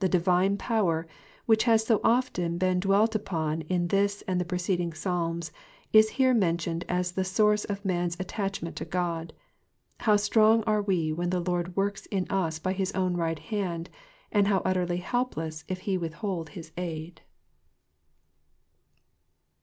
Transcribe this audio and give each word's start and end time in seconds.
The 0.00 0.06
divine 0.10 0.58
power, 0.58 1.06
which 1.46 1.64
has 1.64 1.86
so 1.86 1.98
often 2.04 2.58
been 2.58 2.78
dwelt 2.78 3.14
upon 3.14 3.62
in 3.62 3.88
this 3.88 4.20
and 4.28 4.38
the 4.38 4.44
preceding 4.44 4.92
Psalms, 4.92 5.50
Ls 5.94 6.10
here 6.10 6.34
mentioned 6.34 6.84
as 6.90 7.12
the 7.12 7.24
source 7.24 7.64
of 7.64 7.82
man's 7.82 8.20
attachment 8.20 8.76
to 8.76 8.84
God. 8.84 9.32
How 10.00 10.16
strong 10.16 10.62
are 10.64 10.82
we 10.82 11.10
when 11.10 11.30
the 11.30 11.40
Lord 11.40 11.74
works 11.74 12.04
in 12.04 12.26
us 12.30 12.58
by 12.58 12.74
his 12.74 12.92
own 12.92 13.16
right 13.16 13.38
hand, 13.38 13.88
and 14.30 14.46
how 14.46 14.58
utterly 14.58 14.98
helpless 14.98 15.64
if 15.68 15.78
he 15.78 15.96
withhold 15.96 16.50
his 16.50 16.70
aid 16.76 17.22